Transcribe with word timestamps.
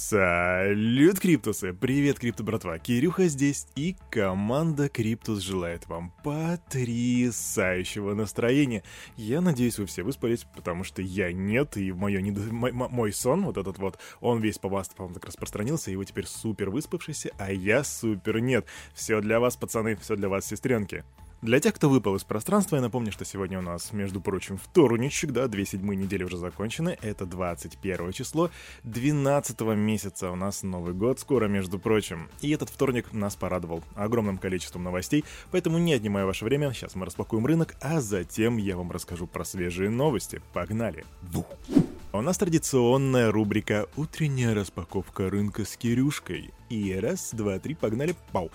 Салют, 0.00 1.18
Криптусы! 1.18 1.72
Привет, 1.74 2.20
Крипто 2.20 2.44
братва! 2.44 2.78
Кирюха 2.78 3.26
здесь, 3.26 3.66
и 3.74 3.96
команда 4.12 4.88
Криптус 4.88 5.40
желает 5.40 5.88
вам 5.88 6.14
потрясающего 6.22 8.14
настроения. 8.14 8.84
Я 9.16 9.40
надеюсь, 9.40 9.76
вы 9.76 9.86
все 9.86 10.04
выспались, 10.04 10.46
потому 10.54 10.84
что 10.84 11.02
я 11.02 11.32
нет, 11.32 11.76
и 11.76 11.90
мое 11.90 12.22
недо... 12.22 12.42
мой 12.52 13.12
сон, 13.12 13.44
вот 13.44 13.56
этот 13.56 13.78
вот, 13.78 13.98
он 14.20 14.40
весь 14.40 14.58
по 14.58 14.68
вас, 14.68 14.88
по-моему, 14.88 15.14
так 15.14 15.24
распространился, 15.24 15.90
и 15.90 15.96
вы 15.96 16.04
теперь 16.04 16.26
супер 16.26 16.70
выспавшийся, 16.70 17.32
а 17.36 17.50
я 17.50 17.82
супер 17.82 18.38
нет. 18.38 18.66
Все 18.94 19.20
для 19.20 19.40
вас, 19.40 19.56
пацаны, 19.56 19.96
все 19.96 20.14
для 20.14 20.28
вас, 20.28 20.46
сестренки. 20.46 21.02
Для 21.40 21.60
тех, 21.60 21.72
кто 21.72 21.88
выпал 21.88 22.16
из 22.16 22.24
пространства, 22.24 22.74
я 22.74 22.82
напомню, 22.82 23.12
что 23.12 23.24
сегодня 23.24 23.60
у 23.60 23.62
нас, 23.62 23.92
между 23.92 24.20
прочим, 24.20 24.58
вторничек, 24.58 25.30
да, 25.30 25.46
две 25.46 25.64
седьмые 25.64 25.96
недели 25.96 26.24
уже 26.24 26.36
закончены, 26.36 26.98
это 27.00 27.26
21 27.26 28.10
число 28.10 28.50
12 28.82 29.60
месяца, 29.76 30.32
у 30.32 30.34
нас 30.34 30.64
Новый 30.64 30.94
год 30.94 31.20
скоро, 31.20 31.46
между 31.46 31.78
прочим. 31.78 32.28
И 32.40 32.50
этот 32.50 32.70
вторник 32.70 33.12
нас 33.12 33.36
порадовал 33.36 33.84
огромным 33.94 34.38
количеством 34.38 34.82
новостей, 34.82 35.24
поэтому 35.52 35.78
не 35.78 35.92
отнимая 35.92 36.24
ваше 36.24 36.44
время, 36.44 36.72
сейчас 36.72 36.96
мы 36.96 37.06
распакуем 37.06 37.46
рынок, 37.46 37.76
а 37.80 38.00
затем 38.00 38.56
я 38.56 38.76
вам 38.76 38.90
расскажу 38.90 39.28
про 39.28 39.44
свежие 39.44 39.90
новости. 39.90 40.42
Погнали! 40.52 41.04
Бу! 41.22 41.46
У 42.12 42.20
нас 42.20 42.38
традиционная 42.38 43.30
рубрика 43.30 43.86
«Утренняя 43.96 44.54
распаковка 44.54 45.30
рынка 45.30 45.64
с 45.64 45.76
Кирюшкой». 45.76 46.52
И 46.68 46.92
раз, 46.94 47.30
два, 47.32 47.58
три, 47.58 47.74
погнали, 47.74 48.16
пау! 48.32 48.50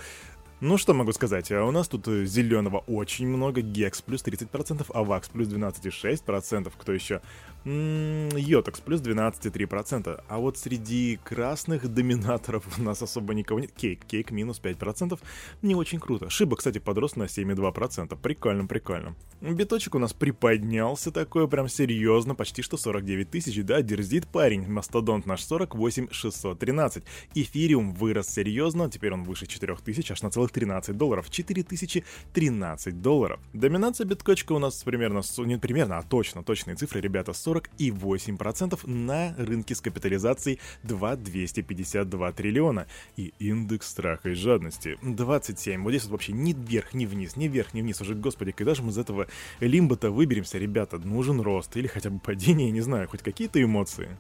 Ну, 0.66 0.78
что 0.78 0.94
могу 0.94 1.12
сказать, 1.12 1.52
а 1.52 1.66
у 1.66 1.72
нас 1.72 1.90
тут 1.90 2.08
э, 2.08 2.24
зеленого 2.24 2.86
очень 2.88 3.28
много, 3.28 3.60
Гекс 3.60 4.02
плюс 4.02 4.24
30%, 4.24 4.90
Авакс 4.94 5.28
плюс 5.28 5.50
12,6%, 5.50 6.72
кто 6.78 6.94
еще? 6.94 7.20
Йотекс 7.66 8.82
плюс 8.82 9.02
12,3%. 9.02 10.24
А 10.28 10.38
вот 10.38 10.58
среди 10.58 11.20
красных 11.24 11.88
доминаторов 11.88 12.66
у 12.78 12.82
нас 12.82 13.02
особо 13.02 13.34
никого 13.34 13.60
нет. 13.62 13.72
Кейк, 13.72 14.04
Кейк 14.06 14.32
минус 14.32 14.60
5%. 14.62 15.20
Не 15.62 15.76
очень 15.76 16.00
круто. 16.00 16.30
Шиба, 16.30 16.58
кстати, 16.58 16.80
подрос 16.80 17.16
на 17.16 17.24
7,2%. 17.24 18.18
Прикольно, 18.22 18.66
прикольно. 18.66 19.16
Биточек 19.40 19.96
у 19.96 20.00
нас 20.00 20.14
приподнялся 20.14 21.12
такой 21.12 21.48
прям 21.48 21.70
серьезно, 21.70 22.36
почти 22.36 22.62
что 22.62 22.78
49 22.78 23.30
тысяч, 23.30 23.64
да, 23.64 23.82
дерзит 23.82 24.28
парень. 24.28 24.68
Мастодонт 24.68 25.26
наш 25.26 25.44
48 25.44 26.10
613. 26.12 27.04
Эфириум 27.36 27.94
вырос 27.94 28.28
серьезно, 28.28 28.90
теперь 28.90 29.14
он 29.14 29.24
выше 29.24 29.46
4 29.48 29.76
тысяч, 29.78 30.12
аж 30.12 30.22
на 30.22 30.32
целых 30.32 30.52
13 30.52 30.98
долларов. 30.98 31.30
4013 31.30 33.02
долларов. 33.02 33.40
Доминация 33.54 34.06
биткочка 34.06 34.54
у 34.54 34.60
нас 34.60 34.84
примерно, 34.84 35.22
не 35.38 35.58
примерно, 35.58 35.98
а 35.98 36.04
точно, 36.04 36.44
точные 36.44 36.76
цифры, 36.76 37.00
ребята, 37.00 37.34
40 37.34 37.53
40,8% 37.54 38.88
на 38.88 39.36
рынке 39.38 39.76
с 39.76 39.82
капитализацией 39.82 40.60
2,252 40.84 42.32
триллиона. 42.32 42.88
И 43.18 43.34
индекс 43.40 43.90
страха 43.90 44.30
и 44.30 44.34
жадности 44.34 44.98
27. 45.02 45.84
Вот 45.84 45.90
здесь 45.92 46.04
вот 46.04 46.12
вообще 46.12 46.34
ни 46.34 46.54
вверх, 46.54 46.94
ни 46.94 47.06
вниз, 47.06 47.36
ни 47.36 47.48
вверх, 47.48 47.74
ни 47.74 47.82
вниз. 47.82 48.02
Уже, 48.02 48.16
господи, 48.16 48.52
когда 48.52 48.76
же 48.76 48.84
мы 48.84 48.92
из 48.92 48.98
этого 48.98 49.28
лимба-то 49.60 50.12
выберемся, 50.12 50.58
ребята? 50.58 50.98
Нужен 50.98 51.42
рост 51.42 51.76
или 51.78 51.88
хотя 51.88 52.10
бы 52.10 52.20
падение, 52.20 52.72
не 52.72 52.82
знаю, 52.82 53.08
хоть 53.08 53.22
какие-то 53.22 53.62
эмоции. 53.62 54.18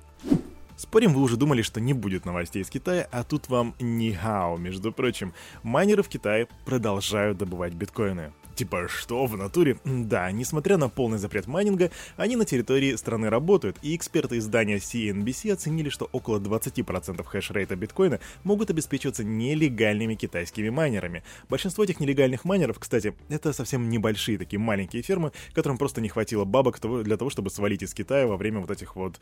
Спорим, 0.76 1.14
вы 1.14 1.22
уже 1.22 1.38
думали, 1.38 1.62
что 1.62 1.80
не 1.80 1.94
будет 1.94 2.26
новостей 2.26 2.62
из 2.62 2.70
Китая, 2.70 3.08
а 3.12 3.24
тут 3.24 3.48
вам 3.48 3.76
не 3.80 4.14
хао, 4.14 4.58
между 4.58 4.92
прочим. 4.92 5.34
Майнеры 5.62 6.02
в 6.04 6.10
Китае 6.10 6.48
продолжают 6.66 7.38
добывать 7.38 7.74
биткоины. 7.74 8.34
Типа, 8.56 8.88
что 8.88 9.26
в 9.26 9.36
натуре? 9.36 9.78
Да, 9.84 10.32
несмотря 10.32 10.78
на 10.78 10.88
полный 10.88 11.18
запрет 11.18 11.48
майнинга, 11.48 11.90
они 12.18 12.36
на 12.36 12.46
территории 12.46 12.96
страны 12.96 13.30
работают, 13.30 13.78
и 13.82 13.96
эксперты 13.96 14.38
издания 14.38 14.78
CNBC 14.78 15.52
оценили, 15.54 15.90
что 15.90 16.08
около 16.12 16.40
20% 16.40 17.26
хеш-рейта 17.26 17.76
биткоина 17.76 18.20
могут 18.44 18.70
обеспечиваться 18.70 19.24
нелегальными 19.24 20.14
китайскими 20.14 20.70
майнерами. 20.70 21.24
Большинство 21.50 21.84
этих 21.84 22.00
нелегальных 22.00 22.46
майнеров, 22.46 22.78
кстати, 22.78 23.16
это 23.30 23.54
совсем 23.54 23.90
небольшие 23.90 24.38
такие 24.38 24.60
маленькие 24.60 25.02
фермы, 25.02 25.32
которым 25.54 25.80
просто 25.80 26.02
не 26.02 26.10
хватило 26.10 26.46
бабок 26.46 26.80
для 27.04 27.18
того, 27.18 27.32
чтобы 27.32 27.50
свалить 27.50 27.82
из 27.82 27.94
Китая 27.96 28.28
во 28.28 28.38
время 28.38 28.60
вот 28.60 28.70
этих 28.70 28.96
вот 28.96 29.20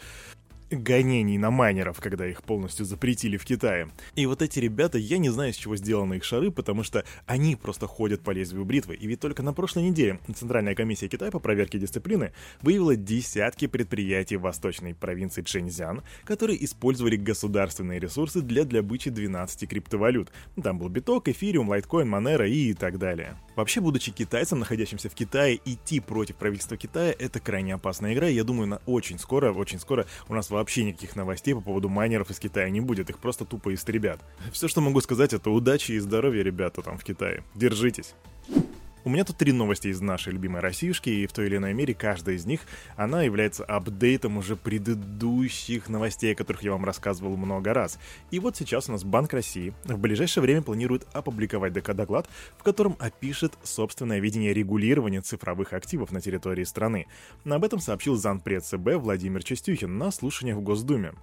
гонений 0.72 1.38
на 1.38 1.52
майнеров, 1.52 2.00
когда 2.00 2.28
их 2.28 2.44
полностью 2.44 2.86
запретили 2.86 3.38
в 3.38 3.46
Китае. 3.46 3.90
И 4.16 4.26
вот 4.26 4.42
эти 4.42 4.59
ребята, 4.59 4.98
я 4.98 5.18
не 5.18 5.30
знаю, 5.30 5.54
с 5.54 5.58
чего 5.58 5.76
сделаны 5.76 6.16
их 6.16 6.24
шары, 6.24 6.52
потому 6.52 6.84
что 6.84 7.04
они 7.26 7.56
просто 7.56 7.88
ходят 7.88 8.22
по 8.22 8.32
лезвию 8.32 8.66
бритвы. 8.66 8.96
И 8.96 9.08
ведь 9.08 9.20
только 9.20 9.44
на 9.44 9.54
прошлой 9.54 9.84
неделе 9.84 10.20
Центральная 10.34 10.76
комиссия 10.76 11.08
Китая 11.08 11.32
по 11.32 11.40
проверке 11.40 11.80
дисциплины 11.80 12.34
выявила 12.62 12.96
десятки 12.96 13.68
предприятий 13.68 14.38
в 14.38 14.42
восточной 14.42 14.94
провинции 14.94 15.42
Чэньцзян, 15.42 16.02
которые 16.24 16.64
использовали 16.64 17.16
государственные 17.16 18.00
ресурсы 18.00 18.42
для 18.42 18.64
добычи 18.64 19.09
12 19.09 19.70
криптовалют. 19.70 20.32
Там 20.62 20.80
был 20.80 20.90
биток, 20.90 21.28
эфириум, 21.28 21.70
лайткоин, 21.70 22.08
монера 22.08 22.48
и 22.48 22.74
так 22.74 22.98
далее. 22.98 23.38
Вообще, 23.56 23.82
будучи 23.82 24.12
китайцем, 24.12 24.59
находящимся 24.59 25.09
в 25.09 25.14
Китае, 25.14 25.59
идти 25.66 26.00
против 26.00 26.36
правительства 26.38 26.78
Китая— 26.78 27.14
это 27.20 27.40
крайне 27.40 27.74
опасная 27.74 28.14
игра, 28.14 28.28
я 28.28 28.44
думаю, 28.44 28.68
на 28.68 28.82
очень 28.86 29.20
скоро, 29.20 29.52
очень 29.53 29.80
скоро 29.80 30.06
у 30.30 30.34
нас 30.34 30.50
вообще 30.62 30.84
никаких 30.84 31.16
новостей 31.16 31.54
по 31.54 31.62
поводу 31.62 31.90
майнеров 31.90 32.30
из 32.30 32.40
Китая 32.40 32.70
не 32.70 32.82
будет, 32.82 33.10
их 33.10 33.18
просто 33.18 33.46
тупо 33.46 33.74
истребят. 33.74 34.20
Все, 34.52 34.68
что 34.68 34.80
могу 34.80 35.02
сказать, 35.02 35.34
это 35.34 35.50
удачи 35.50 35.94
и 35.94 36.00
здоровья, 36.00 36.44
ребята, 36.44 36.82
там 36.82 36.98
в 36.98 37.04
Китае. 37.04 37.44
Держитесь. 37.56 38.14
У 39.04 39.10
меня 39.10 39.24
тут 39.24 39.38
три 39.38 39.52
новости 39.52 39.88
из 39.88 40.00
нашей 40.00 40.34
любимой 40.34 40.62
Россиюшки, 40.62 41.10
и 41.10 41.26
в 41.26 41.34
той 41.34 41.48
или 41.48 41.58
иной 41.58 41.74
мере 41.74 41.96
каждая 41.96 42.36
из 42.36 42.46
них, 42.46 42.62
она 42.96 43.24
является 43.24 43.66
апдейтом 43.66 44.38
уже 44.38 44.56
предыдущих 44.56 45.90
новостей, 45.90 46.34
о 46.34 46.36
которых 46.36 46.62
я 46.62 46.72
вам 46.72 46.86
рассказывал 46.86 47.36
много 47.36 47.74
раз. 47.74 47.98
И 48.30 48.38
вот 48.38 48.58
сейчас 48.58 48.90
у 48.90 48.92
нас 48.92 49.04
Банк 49.04 49.34
России 49.34 49.74
в 49.86 49.98
ближайшее 49.98 50.44
время 50.44 50.62
планирует 50.62 51.08
опубликовать 51.14 51.74
доклад, 51.74 52.30
в 52.60 52.64
котором 52.64 52.96
опишет 53.00 53.54
собственное 53.64 54.20
видение 54.20 54.54
регулирования 54.54 55.22
цифровых 55.22 55.74
активов 55.74 56.12
на 56.12 56.22
территории 56.22 56.64
страны. 56.64 57.08
Об 57.44 57.64
этом 57.64 57.80
сообщил 57.80 58.16
зампред 58.16 58.64
ЦБ 58.66 58.98
Владимир 58.98 59.44
Чистюхин 59.44 59.98
на 59.98 60.12
слушаниях 60.12 60.58
в 60.58 60.62
Госдуме. 60.62 61.14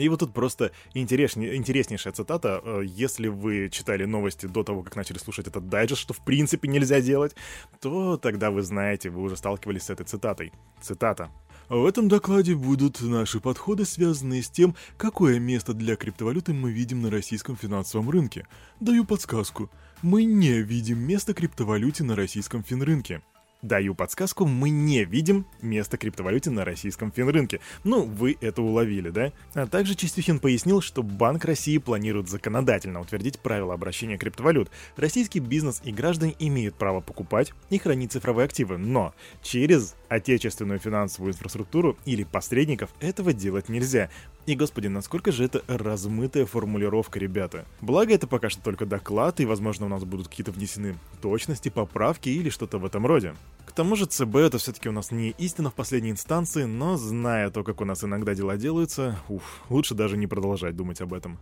И 0.00 0.08
вот 0.08 0.20
тут 0.20 0.32
просто 0.32 0.72
интересней, 0.94 1.56
интереснейшая 1.56 2.12
цитата. 2.12 2.60
Э, 2.64 2.82
если 2.84 3.28
вы 3.28 3.68
читали 3.70 4.04
новости 4.06 4.46
до 4.46 4.62
того, 4.62 4.82
как 4.82 4.96
начали 4.96 5.18
слушать 5.18 5.46
этот 5.46 5.68
дайджест, 5.68 6.00
что 6.00 6.14
в 6.14 6.24
принципе 6.24 6.68
нельзя 6.68 7.00
делать, 7.00 7.36
то 7.80 8.16
тогда 8.16 8.50
вы 8.50 8.62
знаете, 8.62 9.10
вы 9.10 9.22
уже 9.22 9.36
сталкивались 9.36 9.84
с 9.84 9.90
этой 9.90 10.06
цитатой. 10.06 10.52
Цитата. 10.80 11.30
В 11.68 11.84
этом 11.86 12.08
докладе 12.08 12.56
будут 12.56 13.00
наши 13.00 13.38
подходы, 13.40 13.84
связанные 13.84 14.42
с 14.42 14.50
тем, 14.50 14.74
какое 14.96 15.38
место 15.38 15.72
для 15.72 15.94
криптовалюты 15.96 16.52
мы 16.52 16.72
видим 16.72 17.02
на 17.02 17.10
российском 17.10 17.56
финансовом 17.56 18.10
рынке. 18.10 18.46
Даю 18.80 19.04
подсказку. 19.04 19.70
Мы 20.02 20.24
не 20.24 20.62
видим 20.62 20.98
места 20.98 21.34
криптовалюте 21.34 22.04
на 22.04 22.16
российском 22.16 22.64
финрынке. 22.64 23.22
Даю 23.62 23.94
подсказку, 23.94 24.46
мы 24.46 24.70
не 24.70 25.04
видим 25.04 25.44
место 25.60 25.98
криптовалюте 25.98 26.48
на 26.48 26.64
российском 26.64 27.12
финрынке. 27.12 27.60
Ну, 27.84 28.04
вы 28.04 28.38
это 28.40 28.62
уловили, 28.62 29.10
да? 29.10 29.32
А 29.52 29.66
также 29.66 29.94
Чистюхин 29.94 30.38
пояснил, 30.38 30.80
что 30.80 31.02
Банк 31.02 31.44
России 31.44 31.76
планирует 31.76 32.30
законодательно 32.30 33.02
утвердить 33.02 33.38
правила 33.38 33.74
обращения 33.74 34.16
криптовалют. 34.16 34.70
Российский 34.96 35.40
бизнес 35.40 35.82
и 35.84 35.92
граждане 35.92 36.34
имеют 36.38 36.74
право 36.76 37.00
покупать 37.00 37.52
и 37.68 37.76
хранить 37.76 38.12
цифровые 38.12 38.46
активы, 38.46 38.78
но 38.78 39.12
через 39.42 39.94
отечественную 40.08 40.78
финансовую 40.78 41.34
инфраструктуру 41.34 41.98
или 42.06 42.24
посредников 42.24 42.88
этого 43.00 43.34
делать 43.34 43.68
нельзя. 43.68 44.08
И, 44.50 44.56
господи, 44.56 44.88
насколько 44.88 45.30
же 45.30 45.44
это 45.44 45.62
размытая 45.68 46.44
формулировка, 46.44 47.20
ребята. 47.20 47.66
Благо, 47.80 48.12
это 48.12 48.26
пока 48.26 48.50
что 48.50 48.60
только 48.60 48.84
доклад, 48.84 49.38
и, 49.38 49.46
возможно, 49.46 49.86
у 49.86 49.88
нас 49.88 50.02
будут 50.02 50.26
какие-то 50.26 50.50
внесены 50.50 50.96
точности, 51.22 51.68
поправки 51.68 52.30
или 52.30 52.50
что-то 52.50 52.78
в 52.78 52.84
этом 52.84 53.06
роде. 53.06 53.36
К 53.64 53.70
тому 53.70 53.94
же 53.94 54.06
ЦБ 54.06 54.34
это 54.34 54.58
все-таки 54.58 54.88
у 54.88 54.92
нас 54.92 55.12
не 55.12 55.30
истина 55.38 55.70
в 55.70 55.74
последней 55.74 56.10
инстанции, 56.10 56.64
но 56.64 56.96
зная 56.96 57.50
то, 57.50 57.62
как 57.62 57.80
у 57.80 57.84
нас 57.84 58.02
иногда 58.02 58.34
дела 58.34 58.56
делаются, 58.56 59.20
уф, 59.28 59.62
лучше 59.68 59.94
даже 59.94 60.16
не 60.16 60.26
продолжать 60.26 60.74
думать 60.74 61.00
об 61.00 61.14
этом. 61.14 61.38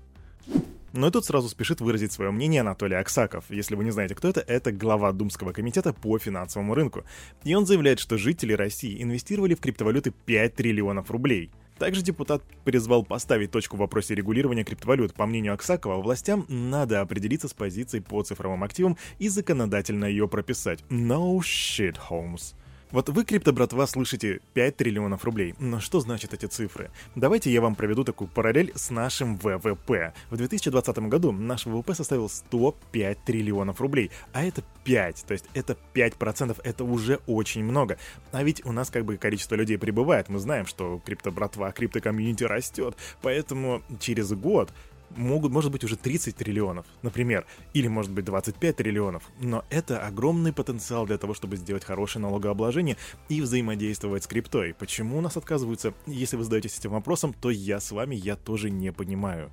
Но 0.92 1.08
и 1.08 1.10
тут 1.10 1.24
сразу 1.24 1.48
спешит 1.48 1.80
выразить 1.80 2.12
свое 2.12 2.30
мнение 2.30 2.60
Анатолий 2.60 2.96
Аксаков. 2.96 3.44
Если 3.48 3.74
вы 3.74 3.84
не 3.84 3.90
знаете, 3.90 4.14
кто 4.14 4.28
это, 4.28 4.40
это 4.40 4.72
глава 4.72 5.12
Думского 5.12 5.52
комитета 5.52 5.94
по 5.94 6.18
финансовому 6.18 6.74
рынку. 6.74 7.04
И 7.44 7.54
он 7.54 7.64
заявляет, 7.64 8.00
что 8.00 8.18
жители 8.18 8.52
России 8.52 9.02
инвестировали 9.02 9.54
в 9.54 9.60
криптовалюты 9.60 10.10
5 10.10 10.54
триллионов 10.54 11.10
рублей. 11.10 11.50
Также 11.78 12.02
депутат 12.02 12.42
призвал 12.64 13.04
поставить 13.04 13.50
точку 13.50 13.76
в 13.76 13.80
вопросе 13.80 14.14
регулирования 14.14 14.64
криптовалют. 14.64 15.14
По 15.14 15.26
мнению 15.26 15.54
Аксакова, 15.54 16.02
властям 16.02 16.44
надо 16.48 17.00
определиться 17.00 17.48
с 17.48 17.54
позицией 17.54 18.02
по 18.02 18.22
цифровым 18.22 18.64
активам 18.64 18.96
и 19.18 19.28
законодательно 19.28 20.06
ее 20.06 20.28
прописать. 20.28 20.84
No 20.90 21.38
shit, 21.38 21.96
Holmes. 22.10 22.54
Вот 22.90 23.10
вы, 23.10 23.24
крипто-братва, 23.24 23.86
слышите 23.86 24.40
5 24.54 24.76
триллионов 24.76 25.24
рублей. 25.24 25.54
Но 25.58 25.78
что 25.78 26.00
значат 26.00 26.32
эти 26.32 26.46
цифры? 26.46 26.90
Давайте 27.14 27.52
я 27.52 27.60
вам 27.60 27.74
проведу 27.74 28.02
такую 28.02 28.28
параллель 28.28 28.72
с 28.74 28.88
нашим 28.88 29.36
ВВП. 29.36 30.14
В 30.30 30.36
2020 30.38 30.98
году 31.00 31.30
наш 31.30 31.66
ВВП 31.66 31.94
составил 31.94 32.30
105 32.30 33.24
триллионов 33.24 33.82
рублей, 33.82 34.10
а 34.32 34.42
это 34.42 34.62
5, 34.84 35.24
то 35.26 35.32
есть 35.32 35.44
это 35.52 35.76
5%, 35.92 36.58
это 36.64 36.84
уже 36.84 37.20
очень 37.26 37.62
много. 37.62 37.98
А 38.32 38.42
ведь 38.42 38.64
у 38.64 38.72
нас 38.72 38.88
как 38.88 39.04
бы 39.04 39.18
количество 39.18 39.54
людей 39.54 39.76
прибывает, 39.76 40.30
мы 40.30 40.38
знаем, 40.38 40.64
что 40.64 40.98
крипто-братва, 41.04 41.72
крипто-комьюнити 41.72 42.44
растет, 42.44 42.96
поэтому 43.20 43.82
через 44.00 44.32
год 44.32 44.72
могут, 45.16 45.52
может 45.52 45.72
быть 45.72 45.84
уже 45.84 45.96
30 45.96 46.36
триллионов, 46.36 46.86
например, 47.02 47.46
или 47.74 47.88
может 47.88 48.12
быть 48.12 48.24
25 48.24 48.76
триллионов, 48.76 49.22
но 49.40 49.64
это 49.70 50.06
огромный 50.06 50.52
потенциал 50.52 51.06
для 51.06 51.18
того, 51.18 51.34
чтобы 51.34 51.56
сделать 51.56 51.84
хорошее 51.84 52.22
налогообложение 52.22 52.96
и 53.28 53.40
взаимодействовать 53.40 54.24
с 54.24 54.26
криптой. 54.26 54.74
Почему 54.74 55.18
у 55.18 55.20
нас 55.20 55.36
отказываются? 55.36 55.94
Если 56.06 56.36
вы 56.36 56.44
задаетесь 56.44 56.78
этим 56.78 56.90
вопросом, 56.90 57.32
то 57.32 57.50
я 57.50 57.80
с 57.80 57.90
вами, 57.90 58.14
я 58.14 58.36
тоже 58.36 58.70
не 58.70 58.92
понимаю. 58.92 59.50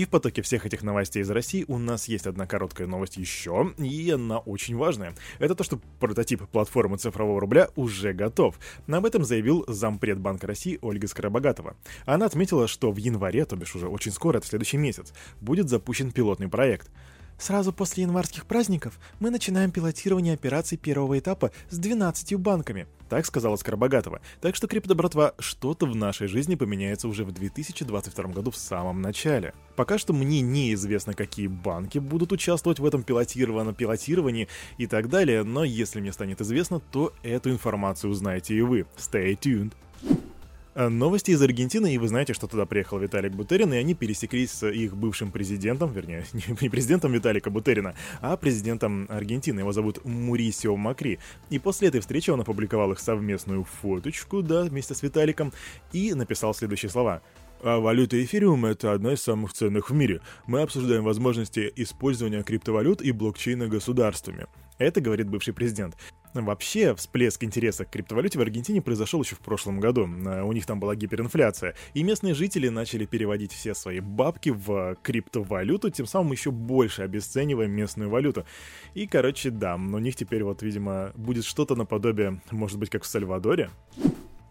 И 0.00 0.06
в 0.06 0.08
потоке 0.08 0.40
всех 0.40 0.64
этих 0.64 0.82
новостей 0.82 1.20
из 1.20 1.28
России 1.28 1.66
у 1.68 1.76
нас 1.76 2.08
есть 2.08 2.26
одна 2.26 2.46
короткая 2.46 2.86
новость 2.86 3.18
еще, 3.18 3.74
и 3.76 4.10
она 4.10 4.38
очень 4.38 4.74
важная. 4.74 5.14
Это 5.38 5.54
то, 5.54 5.62
что 5.62 5.78
прототип 5.98 6.48
платформы 6.48 6.96
цифрового 6.96 7.38
рубля 7.38 7.68
уже 7.76 8.14
готов. 8.14 8.58
Об 8.88 9.04
этом 9.04 9.24
заявил 9.24 9.66
зампред 9.68 10.18
Банка 10.18 10.46
России 10.46 10.78
Ольга 10.80 11.06
Скоробогатова. 11.06 11.76
Она 12.06 12.24
отметила, 12.24 12.66
что 12.66 12.92
в 12.92 12.96
январе, 12.96 13.44
то 13.44 13.56
бишь 13.56 13.74
уже 13.74 13.88
очень 13.88 14.10
скоро, 14.10 14.38
это 14.38 14.46
следующий 14.46 14.78
месяц, 14.78 15.12
будет 15.42 15.68
запущен 15.68 16.12
пилотный 16.12 16.48
проект. 16.48 16.88
Сразу 17.40 17.72
после 17.72 18.02
январских 18.02 18.44
праздников 18.44 19.00
мы 19.18 19.30
начинаем 19.30 19.70
пилотирование 19.70 20.34
операций 20.34 20.76
первого 20.76 21.18
этапа 21.18 21.52
с 21.70 21.78
12 21.78 22.36
банками. 22.36 22.86
Так 23.08 23.24
сказала 23.24 23.56
Скоробогатова. 23.56 24.20
Так 24.42 24.54
что, 24.54 24.68
крипто-братва, 24.68 25.34
что-то 25.38 25.86
в 25.86 25.96
нашей 25.96 26.28
жизни 26.28 26.54
поменяется 26.54 27.08
уже 27.08 27.24
в 27.24 27.32
2022 27.32 28.24
году 28.24 28.50
в 28.50 28.56
самом 28.56 29.00
начале. 29.00 29.54
Пока 29.74 29.96
что 29.96 30.12
мне 30.12 30.42
неизвестно, 30.42 31.14
какие 31.14 31.46
банки 31.46 31.98
будут 31.98 32.30
участвовать 32.30 32.78
в 32.78 32.84
этом 32.84 33.02
пилотированном 33.02 33.74
пилотировании 33.74 34.46
и 34.76 34.86
так 34.86 35.08
далее, 35.08 35.42
но 35.42 35.64
если 35.64 36.00
мне 36.00 36.12
станет 36.12 36.42
известно, 36.42 36.78
то 36.78 37.14
эту 37.22 37.50
информацию 37.50 38.10
узнаете 38.10 38.54
и 38.54 38.60
вы. 38.60 38.84
Stay 38.98 39.36
tuned. 39.36 39.72
Э, 40.74 40.88
новости 40.88 41.32
из 41.32 41.42
Аргентины, 41.42 41.94
и 41.94 41.98
вы 41.98 42.06
знаете, 42.06 42.32
что 42.32 42.46
туда 42.46 42.64
приехал 42.64 42.98
Виталик 42.98 43.32
Бутерин, 43.32 43.72
и 43.72 43.76
они 43.76 43.94
пересеклись 43.94 44.52
с 44.52 44.68
их 44.68 44.96
бывшим 44.96 45.32
президентом, 45.32 45.92
вернее, 45.92 46.24
не 46.60 46.68
президентом 46.68 47.12
Виталика 47.12 47.50
Бутерина, 47.50 47.94
а 48.20 48.36
президентом 48.36 49.06
Аргентины. 49.08 49.60
Его 49.60 49.72
зовут 49.72 50.04
Мурисио 50.04 50.76
Макри. 50.76 51.18
И 51.50 51.58
после 51.58 51.88
этой 51.88 52.00
встречи 52.00 52.30
он 52.30 52.40
опубликовал 52.40 52.92
их 52.92 53.00
совместную 53.00 53.64
фоточку, 53.64 54.42
да, 54.42 54.62
вместе 54.62 54.94
с 54.94 55.02
Виталиком, 55.02 55.52
и 55.92 56.14
написал 56.14 56.54
следующие 56.54 56.90
слова. 56.90 57.20
А 57.62 57.78
валюта 57.78 58.22
эфириум— 58.22 58.64
это 58.66 58.92
одна 58.92 59.14
из 59.14 59.22
самых 59.22 59.52
ценных 59.52 59.90
в 59.90 59.94
мире. 59.94 60.20
Мы 60.46 60.62
обсуждаем 60.62 61.02
возможности 61.02 61.70
использования 61.76 62.42
криптовалют 62.42 63.02
и 63.02 63.10
блокчейна 63.12 63.66
государствами. 63.66 64.46
Это 64.78 65.00
говорит 65.02 65.28
бывший 65.28 65.52
президент. 65.52 65.96
Вообще, 66.34 66.94
всплеск 66.94 67.42
интереса 67.42 67.84
к 67.84 67.90
криптовалюте 67.90 68.38
в 68.38 68.42
Аргентине 68.42 68.80
произошел 68.80 69.22
еще 69.22 69.34
в 69.34 69.40
прошлом 69.40 69.80
году. 69.80 70.06
Э, 70.06 70.42
у 70.42 70.52
них 70.52 70.64
там 70.64 70.78
была 70.78 70.94
гиперинфляция. 70.94 71.74
И 71.94 72.02
местные 72.02 72.34
жители 72.34 72.68
начали 72.68 73.04
переводить 73.04 73.52
все 73.52 73.74
свои 73.74 74.00
бабки 74.00 74.50
в 74.50 74.96
криптовалюту, 75.02 75.90
тем 75.90 76.06
самым 76.06 76.32
еще 76.32 76.50
больше 76.50 77.02
обесценивая 77.02 77.66
местную 77.66 78.10
валюту. 78.10 78.44
И, 78.94 79.06
короче, 79.06 79.50
да, 79.50 79.74
у 79.74 79.98
них 79.98 80.14
теперь 80.14 80.44
вот, 80.44 80.62
видимо, 80.62 81.12
будет 81.16 81.44
что-то 81.44 81.74
наподобие, 81.74 82.40
может 82.50 82.78
быть, 82.78 82.90
как 82.90 83.02
в 83.02 83.06
Сальвадоре. 83.06 83.70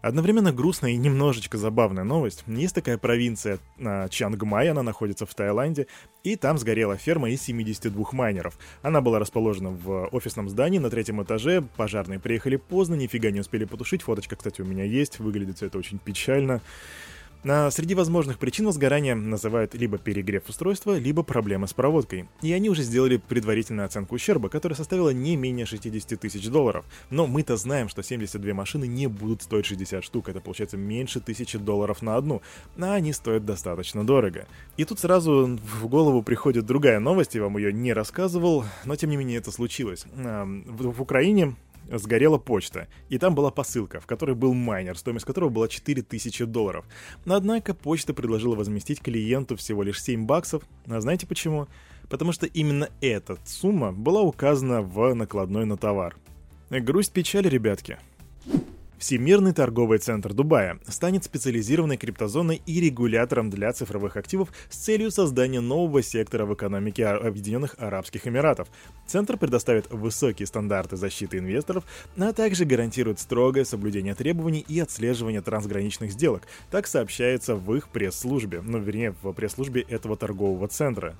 Одновременно 0.02 0.52
грустная 0.52 0.92
и 0.92 0.96
немножечко 0.96 1.58
забавная 1.58 2.04
новость. 2.04 2.44
Есть 2.46 2.74
такая 2.74 2.96
провинция 2.96 3.58
а, 3.78 4.08
Чангмай, 4.08 4.68
она 4.68 4.82
находится 4.82 5.26
в 5.26 5.34
Таиланде, 5.34 5.86
и 6.24 6.36
там 6.36 6.58
сгорела 6.58 6.96
ферма 6.96 7.30
из 7.30 7.42
72 7.42 8.06
майнеров. 8.12 8.58
Она 8.82 9.00
была 9.00 9.18
расположена 9.18 9.70
в 9.70 10.08
офисном 10.12 10.48
здании 10.48 10.78
на 10.78 10.90
третьем 10.90 11.22
этаже, 11.22 11.62
пожарные 11.76 12.18
приехали 12.18 12.56
поздно, 12.56 12.94
нифига 12.94 13.30
не 13.30 13.40
успели 13.40 13.64
потушить, 13.64 14.02
фоточка, 14.02 14.36
кстати, 14.36 14.62
у 14.62 14.64
меня 14.64 14.84
есть, 14.84 15.18
выглядит 15.18 15.56
все 15.56 15.66
это 15.66 15.78
очень 15.78 15.98
печально. 15.98 16.60
А 17.42 17.70
среди 17.70 17.94
возможных 17.94 18.38
причин 18.38 18.66
возгорания 18.66 19.14
называют 19.14 19.74
либо 19.74 19.96
перегрев 19.98 20.48
устройства, 20.48 20.98
либо 20.98 21.22
проблемы 21.22 21.66
с 21.66 21.72
проводкой. 21.72 22.28
И 22.42 22.52
они 22.52 22.68
уже 22.68 22.82
сделали 22.82 23.16
предварительную 23.16 23.86
оценку 23.86 24.14
ущерба, 24.14 24.48
которая 24.48 24.76
составила 24.76 25.10
не 25.10 25.36
менее 25.36 25.64
60 25.64 26.20
тысяч 26.20 26.48
долларов. 26.48 26.84
Но 27.08 27.26
мы-то 27.26 27.56
знаем, 27.56 27.88
что 27.88 28.02
72 28.02 28.52
машины 28.52 28.86
не 28.86 29.06
будут 29.06 29.42
стоить 29.42 29.66
60 29.66 30.04
штук, 30.04 30.28
это 30.28 30.40
получается 30.40 30.76
меньше 30.76 31.20
тысячи 31.20 31.56
долларов 31.56 32.02
на 32.02 32.16
одну, 32.16 32.42
а 32.78 32.94
они 32.94 33.12
стоят 33.12 33.46
достаточно 33.46 34.04
дорого. 34.04 34.46
И 34.76 34.84
тут 34.84 34.98
сразу 34.98 35.58
в 35.80 35.86
голову 35.88 36.22
приходит 36.22 36.66
другая 36.66 37.00
новость, 37.00 37.34
я 37.34 37.42
вам 37.42 37.56
ее 37.56 37.72
не 37.72 37.92
рассказывал, 37.92 38.64
но 38.84 38.96
тем 38.96 39.10
не 39.10 39.16
менее 39.16 39.38
это 39.38 39.50
случилось. 39.50 40.04
В, 40.14 40.92
в 40.92 41.02
Украине 41.02 41.56
сгорела 41.90 42.38
почта, 42.38 42.88
и 43.08 43.18
там 43.18 43.34
была 43.34 43.50
посылка, 43.50 44.00
в 44.00 44.06
которой 44.06 44.34
был 44.34 44.54
майнер, 44.54 44.96
стоимость 44.96 45.26
которого 45.26 45.48
была 45.48 45.68
4000 45.68 46.44
долларов. 46.44 46.84
Однако 47.24 47.74
почта 47.74 48.14
предложила 48.14 48.54
возместить 48.54 49.00
клиенту 49.00 49.56
всего 49.56 49.82
лишь 49.82 50.02
7 50.02 50.26
баксов, 50.26 50.62
а 50.86 51.00
знаете 51.00 51.26
почему? 51.26 51.68
Потому 52.08 52.32
что 52.32 52.46
именно 52.46 52.88
эта 53.00 53.38
сумма 53.44 53.92
была 53.92 54.22
указана 54.22 54.82
в 54.82 55.14
накладной 55.14 55.64
на 55.64 55.76
товар. 55.76 56.16
Грусть 56.70 57.12
печаль, 57.12 57.48
ребятки. 57.48 57.98
Всемирный 59.00 59.54
торговый 59.54 59.96
центр 59.96 60.34
Дубая 60.34 60.78
станет 60.86 61.24
специализированной 61.24 61.96
криптозоной 61.96 62.60
и 62.66 62.82
регулятором 62.82 63.48
для 63.48 63.72
цифровых 63.72 64.18
активов 64.18 64.50
с 64.68 64.76
целью 64.76 65.10
создания 65.10 65.60
нового 65.60 66.02
сектора 66.02 66.44
в 66.44 66.52
экономике 66.52 67.06
Объединенных 67.06 67.76
Арабских 67.78 68.26
Эмиратов. 68.28 68.68
Центр 69.06 69.38
предоставит 69.38 69.90
высокие 69.90 70.46
стандарты 70.46 70.98
защиты 70.98 71.38
инвесторов, 71.38 71.84
а 72.18 72.34
также 72.34 72.66
гарантирует 72.66 73.20
строгое 73.20 73.64
соблюдение 73.64 74.14
требований 74.14 74.66
и 74.68 74.78
отслеживание 74.80 75.40
трансграничных 75.40 76.12
сделок. 76.12 76.42
Так 76.70 76.86
сообщается 76.86 77.56
в 77.56 77.74
их 77.74 77.88
пресс-службе, 77.88 78.60
ну 78.60 78.80
вернее 78.80 79.14
в 79.22 79.32
пресс-службе 79.32 79.80
этого 79.80 80.14
торгового 80.18 80.68
центра. 80.68 81.16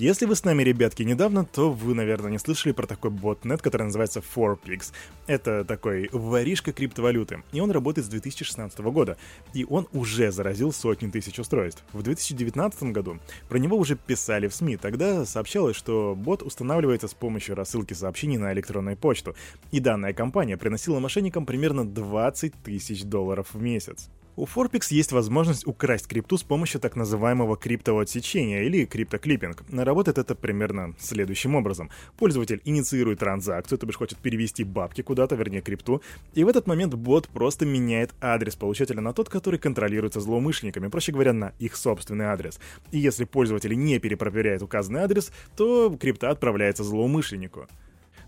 Если 0.00 0.26
вы 0.26 0.36
с 0.36 0.44
нами, 0.44 0.62
ребятки, 0.62 1.02
недавно, 1.02 1.44
то 1.44 1.72
вы, 1.72 1.92
наверное, 1.92 2.30
не 2.30 2.38
слышали 2.38 2.70
про 2.70 2.86
такой 2.86 3.10
ботнет, 3.10 3.60
который 3.60 3.82
называется 3.82 4.20
4Pix. 4.20 4.92
Это 5.26 5.64
такой 5.64 6.08
воришка 6.12 6.72
криптовалюты, 6.72 7.42
и 7.50 7.58
он 7.58 7.72
работает 7.72 8.06
с 8.06 8.08
2016 8.08 8.78
года, 8.78 9.16
и 9.54 9.66
он 9.68 9.88
уже 9.92 10.30
заразил 10.30 10.72
сотни 10.72 11.10
тысяч 11.10 11.40
устройств. 11.40 11.82
В 11.92 12.04
2019 12.04 12.84
году 12.92 13.18
про 13.48 13.58
него 13.58 13.76
уже 13.76 13.96
писали 13.96 14.46
в 14.46 14.54
СМИ, 14.54 14.76
тогда 14.76 15.24
сообщалось, 15.24 15.74
что 15.74 16.14
бот 16.16 16.44
устанавливается 16.44 17.08
с 17.08 17.14
помощью 17.14 17.56
рассылки 17.56 17.94
сообщений 17.94 18.36
на 18.36 18.52
электронную 18.52 18.96
почту, 18.96 19.34
и 19.72 19.80
данная 19.80 20.12
компания 20.12 20.56
приносила 20.56 21.00
мошенникам 21.00 21.44
примерно 21.44 21.84
20 21.84 22.54
тысяч 22.62 23.02
долларов 23.02 23.48
в 23.52 23.60
месяц. 23.60 24.08
У 24.38 24.44
Forpix 24.44 24.86
есть 24.90 25.10
возможность 25.10 25.66
украсть 25.66 26.06
крипту 26.06 26.38
с 26.38 26.44
помощью 26.44 26.80
так 26.80 26.94
называемого 26.94 27.56
криптового 27.56 28.02
отсечения 28.02 28.62
или 28.62 28.84
криптоклиппинг. 28.84 29.64
Работает 29.72 30.16
это 30.16 30.36
примерно 30.36 30.94
следующим 31.00 31.56
образом. 31.56 31.90
Пользователь 32.16 32.62
инициирует 32.64 33.18
транзакцию, 33.18 33.80
то 33.80 33.86
бишь 33.86 33.96
хочет 33.96 34.18
перевести 34.18 34.62
бабки 34.62 35.02
куда-то, 35.02 35.34
вернее 35.34 35.60
крипту, 35.60 36.02
и 36.34 36.44
в 36.44 36.48
этот 36.48 36.68
момент 36.68 36.94
бот 36.94 37.26
просто 37.26 37.66
меняет 37.66 38.14
адрес 38.20 38.54
получателя 38.54 39.00
на 39.00 39.12
тот, 39.12 39.28
который 39.28 39.58
контролируется 39.58 40.20
злоумышленниками, 40.20 40.86
проще 40.86 41.10
говоря, 41.10 41.32
на 41.32 41.52
их 41.58 41.74
собственный 41.74 42.26
адрес. 42.26 42.60
И 42.92 42.98
если 43.00 43.24
пользователь 43.24 43.76
не 43.76 43.98
перепроверяет 43.98 44.62
указанный 44.62 45.00
адрес, 45.00 45.32
то 45.56 45.90
крипта 45.98 46.30
отправляется 46.30 46.84
злоумышленнику. 46.84 47.66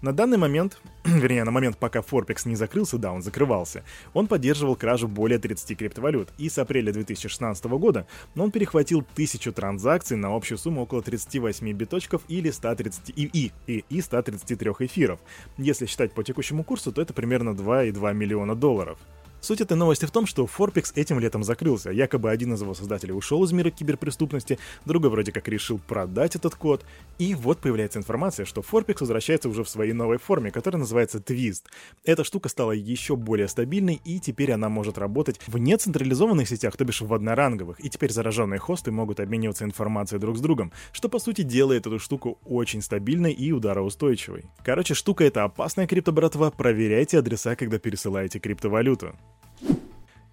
На 0.03 0.15
данный 0.15 0.39
момент, 0.39 0.81
вернее, 1.05 1.45
на 1.45 1.51
момент, 1.51 1.77
пока 1.77 2.01
Forpex 2.01 2.49
не 2.49 2.57
закрылся, 2.57 2.97
да, 2.97 3.13
он 3.13 3.23
закрывался, 3.23 3.85
он 4.15 4.29
поддерживал 4.29 4.75
кражу 4.75 5.09
более 5.09 5.39
30 5.39 5.77
криптовалют, 5.77 6.31
и 6.39 6.49
с 6.49 6.57
апреля 6.59 6.91
2016 6.93 7.65
года 7.67 8.07
он 8.35 8.51
перехватил 8.51 9.05
тысячу 9.15 9.53
транзакций 9.53 10.17
на 10.17 10.35
общую 10.35 10.57
сумму 10.57 10.83
около 10.83 11.03
38 11.03 11.71
биточков 11.73 12.23
или 12.29 12.51
130 12.51 13.11
и, 13.11 13.25
и, 13.25 13.53
и, 13.67 13.85
и 13.91 14.01
133 14.01 14.71
эфиров. 14.81 15.21
Если 15.59 15.85
считать 15.85 16.13
по 16.13 16.25
текущему 16.25 16.65
курсу, 16.65 16.93
то 16.93 17.03
это 17.03 17.13
примерно 17.13 17.51
2,2 17.51 18.15
миллиона 18.15 18.55
долларов. 18.55 18.99
Суть 19.41 19.61
этой 19.61 19.77
новости 19.77 20.05
в 20.05 20.11
том, 20.11 20.27
что 20.27 20.45
Forpix 20.45 20.93
этим 20.95 21.19
летом 21.19 21.43
закрылся. 21.43 21.91
Якобы 21.91 22.31
один 22.31 22.53
из 22.55 22.61
его 22.61 22.75
создателей 22.75 23.15
ушел 23.15 23.43
из 23.45 23.53
мира 23.53 23.71
киберпреступности, 23.71 24.59
другой 24.85 25.11
вроде 25.11 25.33
как 25.33 25.49
решил 25.49 25.79
продать 25.79 26.37
этот 26.37 26.55
код. 26.55 26.85
И 27.19 27.35
вот 27.35 27.59
появляется 27.59 27.99
информация, 27.99 28.45
что 28.45 28.61
Forpix 28.61 28.99
возвращается 29.01 29.49
уже 29.49 29.65
в 29.65 29.69
своей 29.69 29.93
новой 29.93 30.19
форме, 30.19 30.51
которая 30.51 30.79
называется 30.81 31.19
Twist. 31.19 31.63
Эта 32.05 32.23
штука 32.23 32.49
стала 32.49 32.73
еще 32.73 33.17
более 33.17 33.49
стабильной, 33.49 34.01
и 34.05 34.21
теперь 34.21 34.53
она 34.53 34.69
может 34.69 34.99
работать 34.99 35.41
в 35.47 35.57
нецентрализованных 35.57 36.49
сетях, 36.49 36.77
то 36.77 36.85
бишь 36.85 37.01
в 37.01 37.13
одноранговых. 37.13 37.83
И 37.85 37.89
теперь 37.89 38.13
зараженные 38.13 38.59
хосты 38.59 38.91
могут 38.91 39.21
обмениваться 39.21 39.65
информацией 39.65 40.21
друг 40.21 40.37
с 40.37 40.41
другом, 40.41 40.73
что 40.93 41.09
по 41.09 41.19
сути 41.19 41.43
делает 41.43 41.87
эту 41.87 41.99
штуку 41.99 42.39
очень 42.45 42.83
стабильной 42.83 43.33
и 43.33 43.53
удароустойчивой. 43.53 44.45
Короче, 44.63 44.95
штука 44.95 45.25
это 45.25 45.45
опасная 45.45 45.87
криптобратва, 45.87 46.51
проверяйте 46.51 47.19
адреса, 47.19 47.57
когда 47.57 47.79
пересылаете 47.79 48.39
криптовалюту. 48.39 49.15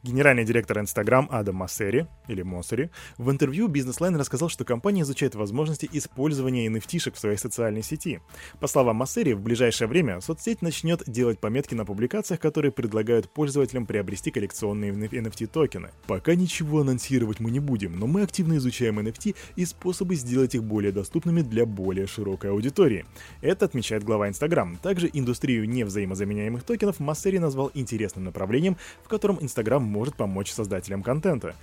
Генеральный 0.04 0.46
директор 0.46 0.78
Instagram 0.80 1.28
Адам 1.32 1.56
Массери, 1.56 2.08
или 2.28 2.42
Моссери, 2.42 2.92
в 3.18 3.32
интервью 3.32 3.68
Business 3.68 4.00
Line 4.00 4.16
рассказал, 4.16 4.48
что 4.48 4.64
компания 4.64 5.02
изучает 5.02 5.36
возможности 5.36 5.90
использования 5.92 6.68
NFT 6.68 6.86
-шек 6.86 7.16
в 7.16 7.20
своей 7.20 7.38
социальной 7.38 7.82
сети. 7.82 8.22
По 8.60 8.68
словам 8.68 8.98
Массери, 8.98 9.34
в 9.34 9.42
ближайшее 9.42 9.88
время 9.88 10.22
соцсеть 10.22 10.62
начнет 10.62 11.04
делать 11.08 11.40
пометки 11.40 11.74
на 11.74 11.84
публикациях, 11.84 12.40
которые 12.40 12.72
предлагают 12.72 13.30
пользователям 13.34 13.86
приобрести 13.86 14.32
коллекционные 14.32 14.92
NFT-токены. 14.92 15.90
Пока 16.06 16.36
ничего 16.36 16.82
анонсировать 16.82 17.40
мы 17.40 17.50
не 17.50 17.60
будем, 17.60 17.98
но 17.98 18.06
мы 18.08 18.22
активно 18.22 18.58
изучаем 18.58 19.00
NFT 19.00 19.36
и 19.56 19.66
способы 19.66 20.16
сделать 20.16 20.54
их 20.56 20.64
более 20.64 20.92
доступными 20.92 21.42
для 21.42 21.66
более 21.66 22.06
широкой 22.08 22.52
аудитории. 22.52 23.06
Это 23.42 23.66
отмечает 23.66 24.04
глава 24.04 24.28
Instagram. 24.30 24.78
Также 24.78 25.10
индустрию 25.12 25.68
невзаимозаменяемых 25.68 26.64
токенов 26.64 27.00
Массери 27.00 27.40
назвал 27.40 27.72
интересным 27.74 28.26
направлением, 28.26 28.78
в 29.04 29.08
котором 29.08 29.38
Instagram 29.42 29.87
может 29.88 30.16
помочь 30.16 30.52
создателям 30.52 31.02
контента. 31.02 31.56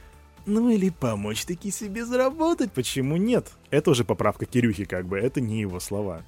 Ну 0.47 0.69
или 0.69 0.91
помочь 0.91 1.45
таки 1.45 1.71
себе 1.71 2.05
заработать, 2.05 2.73
почему 2.73 3.17
нет? 3.17 3.53
Это 3.71 3.91
уже 3.91 4.05
поправка 4.05 4.45
Кирюхи 4.45 4.85
как 4.85 5.07
бы, 5.07 5.19
это 5.19 5.41
не 5.41 5.61
его 5.61 5.81
слова. 5.81 6.23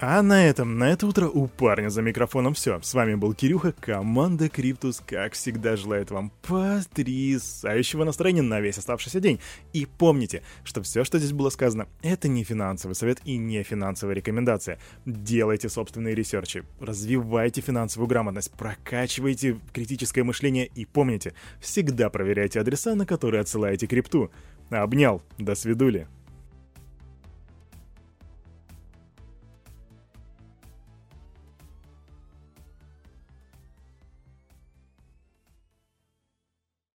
А 0.00 0.22
на 0.22 0.44
этом, 0.44 0.76
на 0.76 0.90
это 0.90 1.06
утро 1.06 1.28
у 1.28 1.46
парня 1.46 1.88
за 1.88 2.02
микрофоном 2.02 2.54
все. 2.54 2.80
С 2.82 2.94
вами 2.94 3.14
был 3.14 3.32
Кирюха, 3.32 3.72
команда 3.72 4.48
Криптус, 4.48 5.00
как 5.06 5.34
всегда, 5.34 5.76
желает 5.76 6.10
вам 6.10 6.32
потрясающего 6.42 8.02
настроения 8.02 8.42
на 8.42 8.60
весь 8.60 8.76
оставшийся 8.76 9.20
день. 9.20 9.38
И 9.72 9.86
помните, 9.86 10.42
что 10.64 10.82
все, 10.82 11.04
что 11.04 11.18
здесь 11.18 11.32
было 11.32 11.48
сказано, 11.48 11.86
это 12.02 12.26
не 12.26 12.42
финансовый 12.42 12.94
совет 12.94 13.20
и 13.24 13.36
не 13.36 13.62
финансовая 13.62 14.16
рекомендация. 14.16 14.80
Делайте 15.06 15.68
собственные 15.68 16.16
research 16.16 16.54
и, 16.54 16.64
развивайте 16.80 17.60
финансовую 17.60 18.08
грамотность, 18.08 18.50
прокачивайте 18.50 19.60
критическое 19.72 20.24
мышление 20.24 20.66
и 20.74 20.86
помните, 20.86 21.34
всегда 21.60 22.10
проверяйте 22.10 22.58
адреса, 22.58 22.96
на 22.96 23.06
которые 23.06 23.42
отсылаете 23.42 23.86
крипту. 23.86 24.32
Обнял, 24.70 25.22
до 25.38 25.54
свидули. 25.54 26.08